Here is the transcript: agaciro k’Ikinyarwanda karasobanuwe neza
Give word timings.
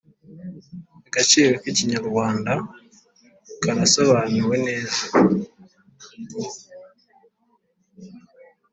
agaciro 1.07 1.51
k’Ikinyarwanda 1.61 2.51
karasobanuwe 3.61 4.55
neza 4.67 5.03